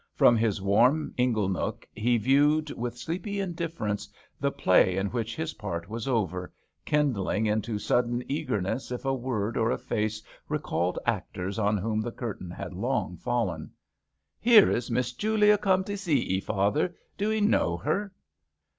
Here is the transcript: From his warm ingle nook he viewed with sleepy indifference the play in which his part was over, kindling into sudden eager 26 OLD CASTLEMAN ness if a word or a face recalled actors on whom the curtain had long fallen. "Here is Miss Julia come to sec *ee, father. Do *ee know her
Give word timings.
From 0.15 0.35
his 0.35 0.59
warm 0.63 1.13
ingle 1.15 1.47
nook 1.47 1.87
he 1.93 2.17
viewed 2.17 2.71
with 2.71 2.97
sleepy 2.97 3.39
indifference 3.39 4.09
the 4.39 4.49
play 4.51 4.97
in 4.97 5.11
which 5.11 5.35
his 5.35 5.53
part 5.53 5.89
was 5.89 6.07
over, 6.07 6.51
kindling 6.85 7.45
into 7.45 7.77
sudden 7.77 8.23
eager 8.27 8.59
26 8.59 8.65
OLD 8.65 8.65
CASTLEMAN 8.65 8.73
ness 8.73 8.91
if 8.91 9.05
a 9.05 9.13
word 9.29 9.57
or 9.57 9.69
a 9.69 9.77
face 9.77 10.23
recalled 10.49 10.97
actors 11.05 11.59
on 11.59 11.77
whom 11.77 12.01
the 12.01 12.11
curtain 12.11 12.49
had 12.49 12.73
long 12.73 13.15
fallen. 13.15 13.69
"Here 14.39 14.71
is 14.71 14.89
Miss 14.89 15.13
Julia 15.13 15.59
come 15.59 15.83
to 15.83 15.95
sec 15.95 16.15
*ee, 16.15 16.39
father. 16.39 16.95
Do 17.19 17.29
*ee 17.31 17.39
know 17.39 17.77
her 17.77 18.11